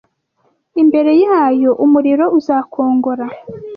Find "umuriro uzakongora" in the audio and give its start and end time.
1.85-3.25